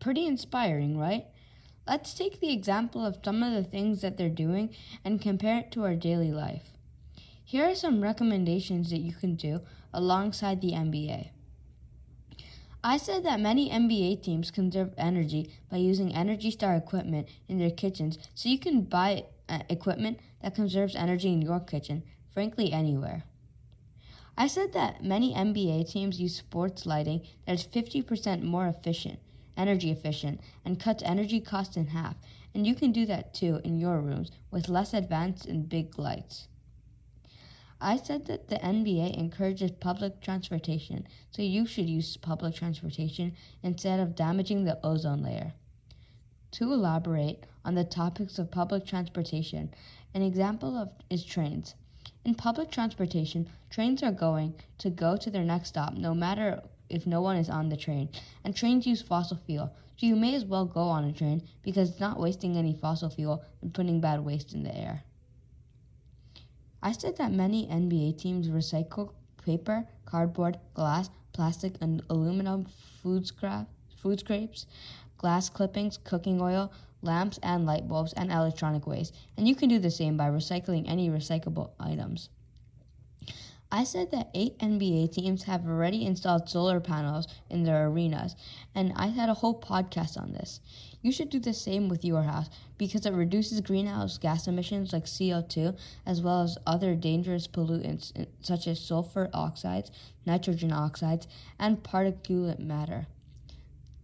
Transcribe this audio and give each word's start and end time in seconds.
Pretty 0.00 0.26
inspiring, 0.26 0.98
right? 0.98 1.26
Let's 1.86 2.14
take 2.14 2.40
the 2.40 2.52
example 2.52 3.04
of 3.04 3.18
some 3.24 3.42
of 3.42 3.52
the 3.52 3.64
things 3.64 4.00
that 4.00 4.16
they're 4.16 4.28
doing 4.28 4.74
and 5.04 5.20
compare 5.20 5.58
it 5.58 5.70
to 5.72 5.84
our 5.84 5.94
daily 5.94 6.32
life. 6.32 6.70
Here 7.44 7.68
are 7.68 7.74
some 7.74 8.00
recommendations 8.00 8.90
that 8.90 9.00
you 9.00 9.12
can 9.12 9.34
do 9.34 9.60
alongside 9.92 10.60
the 10.60 10.72
NBA. 10.72 11.30
I 12.82 12.96
said 12.96 13.24
that 13.24 13.40
many 13.40 13.68
NBA 13.68 14.22
teams 14.22 14.50
conserve 14.50 14.94
energy 14.96 15.50
by 15.70 15.76
using 15.76 16.14
Energy 16.14 16.50
Star 16.50 16.74
equipment 16.76 17.28
in 17.46 17.58
their 17.58 17.70
kitchens, 17.70 18.18
so 18.34 18.48
you 18.48 18.58
can 18.58 18.82
buy 18.82 19.24
uh, 19.50 19.58
equipment 19.68 20.20
that 20.42 20.54
conserves 20.54 20.96
energy 20.96 21.30
in 21.30 21.42
your 21.42 21.60
kitchen, 21.60 22.04
frankly, 22.32 22.72
anywhere. 22.72 23.24
I 24.38 24.46
said 24.46 24.72
that 24.72 25.04
many 25.04 25.34
NBA 25.34 25.90
teams 25.90 26.20
use 26.20 26.36
sports 26.36 26.86
lighting 26.86 27.26
that 27.46 27.54
is 27.54 27.66
50% 27.66 28.42
more 28.42 28.66
efficient, 28.66 29.18
energy 29.56 29.90
efficient, 29.90 30.40
and 30.64 30.80
cuts 30.80 31.02
energy 31.04 31.40
costs 31.40 31.76
in 31.76 31.88
half, 31.88 32.16
and 32.54 32.66
you 32.66 32.74
can 32.74 32.92
do 32.92 33.06
that 33.06 33.32
too 33.34 33.60
in 33.64 33.78
your 33.78 34.00
rooms 34.00 34.30
with 34.50 34.68
less 34.68 34.94
advanced 34.94 35.46
and 35.46 35.68
big 35.68 35.98
lights. 35.98 36.48
I 37.80 37.96
said 37.96 38.26
that 38.26 38.48
the 38.48 38.56
NBA 38.56 39.16
encourages 39.16 39.70
public 39.70 40.20
transportation, 40.20 41.06
so 41.30 41.40
you 41.40 41.64
should 41.64 41.88
use 41.88 42.18
public 42.18 42.54
transportation 42.54 43.34
instead 43.62 44.00
of 44.00 44.14
damaging 44.14 44.64
the 44.64 44.78
ozone 44.84 45.22
layer. 45.22 45.54
To 46.52 46.72
elaborate 46.72 47.46
on 47.64 47.74
the 47.76 47.84
topics 47.84 48.38
of 48.38 48.50
public 48.50 48.84
transportation, 48.84 49.72
an 50.12 50.20
example 50.20 50.76
of 50.76 50.90
is 51.08 51.24
trains. 51.24 51.74
In 52.24 52.34
public 52.34 52.70
transportation, 52.70 53.48
trains 53.70 54.02
are 54.02 54.12
going 54.12 54.56
to 54.78 54.90
go 54.90 55.16
to 55.16 55.30
their 55.30 55.44
next 55.44 55.68
stop 55.68 55.94
no 55.94 56.12
matter 56.12 56.62
if 56.90 57.06
no 57.06 57.20
one 57.20 57.36
is 57.36 57.48
on 57.48 57.68
the 57.68 57.76
train, 57.76 58.08
and 58.44 58.54
trains 58.54 58.86
use 58.86 59.00
fossil 59.00 59.38
fuel, 59.46 59.72
so 59.96 60.06
you 60.06 60.16
may 60.16 60.34
as 60.34 60.44
well 60.44 60.64
go 60.64 60.80
on 60.80 61.04
a 61.04 61.12
train 61.12 61.42
because 61.62 61.90
it's 61.90 62.00
not 62.00 62.18
wasting 62.18 62.56
any 62.56 62.74
fossil 62.74 63.10
fuel 63.10 63.44
and 63.62 63.72
putting 63.72 64.00
bad 64.00 64.24
waste 64.24 64.52
in 64.54 64.62
the 64.62 64.76
air. 64.76 65.04
I 66.82 66.92
said 66.92 67.16
that 67.18 67.32
many 67.32 67.66
NBA 67.66 68.18
teams 68.18 68.48
recycle 68.48 69.12
paper, 69.44 69.86
cardboard, 70.06 70.58
glass, 70.74 71.10
plastic, 71.32 71.74
and 71.80 72.02
aluminum 72.08 72.66
food, 73.02 73.26
scrap, 73.26 73.68
food 74.02 74.20
scrapes, 74.20 74.66
glass 75.18 75.50
clippings, 75.50 75.98
cooking 75.98 76.40
oil, 76.40 76.72
lamps, 77.02 77.38
and 77.42 77.66
light 77.66 77.86
bulbs, 77.86 78.14
and 78.14 78.32
electronic 78.32 78.86
waste. 78.86 79.14
And 79.36 79.46
you 79.46 79.54
can 79.54 79.68
do 79.68 79.78
the 79.78 79.90
same 79.90 80.16
by 80.16 80.30
recycling 80.30 80.88
any 80.88 81.10
recyclable 81.10 81.70
items. 81.78 82.30
I 83.72 83.84
said 83.84 84.10
that 84.10 84.30
eight 84.34 84.58
NBA 84.58 85.12
teams 85.12 85.44
have 85.44 85.64
already 85.64 86.04
installed 86.04 86.48
solar 86.48 86.80
panels 86.80 87.28
in 87.48 87.62
their 87.62 87.86
arenas, 87.86 88.34
and 88.74 88.92
I 88.96 89.06
had 89.06 89.28
a 89.28 89.34
whole 89.34 89.60
podcast 89.60 90.20
on 90.20 90.32
this. 90.32 90.60
You 91.02 91.12
should 91.12 91.30
do 91.30 91.38
the 91.38 91.54
same 91.54 91.88
with 91.88 92.04
your 92.04 92.24
house 92.24 92.50
because 92.78 93.06
it 93.06 93.12
reduces 93.12 93.60
greenhouse 93.60 94.18
gas 94.18 94.48
emissions 94.48 94.92
like 94.92 95.04
CO2 95.04 95.78
as 96.04 96.20
well 96.20 96.42
as 96.42 96.58
other 96.66 96.96
dangerous 96.96 97.46
pollutants 97.46 98.12
such 98.42 98.66
as 98.66 98.80
sulfur 98.80 99.30
oxides, 99.32 99.92
nitrogen 100.26 100.72
oxides, 100.72 101.28
and 101.58 101.82
particulate 101.84 102.58
matter. 102.58 103.06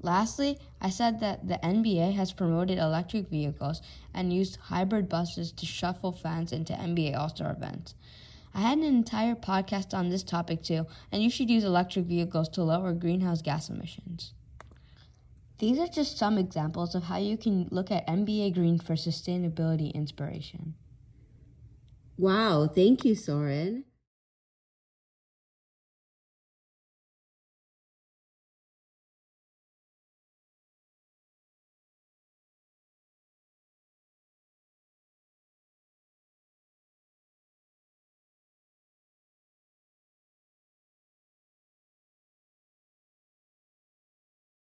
Lastly, 0.00 0.60
I 0.80 0.90
said 0.90 1.18
that 1.20 1.48
the 1.48 1.58
NBA 1.62 2.14
has 2.14 2.32
promoted 2.32 2.78
electric 2.78 3.28
vehicles 3.28 3.82
and 4.14 4.32
used 4.32 4.56
hybrid 4.56 5.08
buses 5.08 5.50
to 5.52 5.66
shuffle 5.66 6.12
fans 6.12 6.52
into 6.52 6.72
NBA 6.72 7.18
All 7.18 7.30
Star 7.30 7.50
events. 7.50 7.94
I 8.56 8.60
had 8.60 8.78
an 8.78 8.84
entire 8.84 9.34
podcast 9.34 9.92
on 9.92 10.08
this 10.08 10.22
topic 10.22 10.62
too, 10.62 10.86
and 11.12 11.22
you 11.22 11.28
should 11.28 11.50
use 11.50 11.62
electric 11.62 12.06
vehicles 12.06 12.48
to 12.50 12.62
lower 12.62 12.94
greenhouse 12.94 13.42
gas 13.42 13.68
emissions. 13.68 14.32
These 15.58 15.78
are 15.78 15.86
just 15.86 16.16
some 16.16 16.38
examples 16.38 16.94
of 16.94 17.02
how 17.02 17.18
you 17.18 17.36
can 17.36 17.68
look 17.70 17.90
at 17.90 18.06
NBA 18.06 18.54
Green 18.54 18.78
for 18.78 18.94
sustainability 18.94 19.92
inspiration. 19.92 20.74
Wow, 22.16 22.66
thank 22.66 23.04
you, 23.04 23.14
Soren. 23.14 23.84